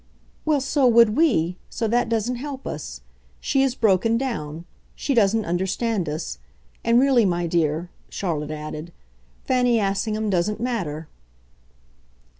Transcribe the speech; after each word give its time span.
"Well, 0.45 0.61
so 0.61 0.87
would 0.87 1.15
we 1.15 1.57
so 1.69 1.87
that 1.87 2.09
doesn't 2.09 2.37
help 2.37 2.65
us. 2.65 3.01
She 3.39 3.61
has 3.61 3.75
broken 3.75 4.17
down. 4.17 4.65
She 4.95 5.13
doesn't 5.13 5.45
understand 5.45 6.09
us. 6.09 6.39
And 6.83 6.99
really, 6.99 7.23
my 7.23 7.45
dear," 7.45 7.91
Charlotte 8.09 8.49
added, 8.49 8.93
"Fanny 9.45 9.79
Assingham 9.79 10.31
doesn't 10.31 10.59
matter." 10.59 11.07